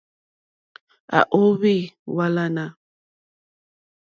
[1.17, 1.75] À óhwì
[2.13, 2.65] hwálánà.